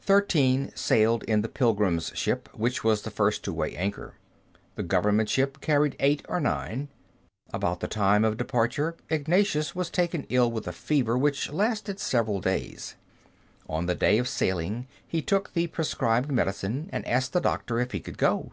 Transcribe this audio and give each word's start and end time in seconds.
Thirteen 0.00 0.72
sailed 0.74 1.22
in 1.22 1.42
the 1.42 1.48
pilgrims' 1.48 2.10
ship, 2.16 2.48
which 2.52 2.82
was 2.82 3.02
the 3.02 3.12
first 3.12 3.44
to 3.44 3.52
weigh 3.52 3.76
anchor. 3.76 4.14
The 4.74 4.82
government 4.82 5.28
ship 5.28 5.60
carried 5.60 5.94
eight 6.00 6.26
or 6.28 6.40
nine. 6.40 6.88
About 7.54 7.78
the 7.78 7.86
time 7.86 8.24
of 8.24 8.36
departure 8.36 8.96
Ignatius 9.08 9.72
was 9.72 9.88
taken 9.88 10.26
ill 10.30 10.50
with 10.50 10.66
a 10.66 10.72
fever, 10.72 11.16
which 11.16 11.52
lasted 11.52 12.00
several 12.00 12.40
days. 12.40 12.96
On 13.68 13.86
the 13.86 13.94
day 13.94 14.18
of 14.18 14.26
sailing 14.26 14.88
he 15.06 15.22
took 15.22 15.52
the 15.52 15.68
prescribed 15.68 16.32
medicine, 16.32 16.90
and 16.92 17.06
asked 17.06 17.32
the 17.32 17.40
doctor 17.40 17.78
if 17.78 17.92
he 17.92 18.00
could 18.00 18.18
go. 18.18 18.50